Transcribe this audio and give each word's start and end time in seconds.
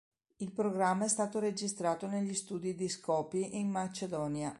Il 0.37 0.51
programma 0.51 1.05
è 1.05 1.07
stato 1.07 1.37
registrato 1.37 2.07
negli 2.07 2.33
studi 2.33 2.73
di 2.73 2.89
Skopje 2.89 3.37
in 3.37 3.69
Macedonia. 3.69 4.49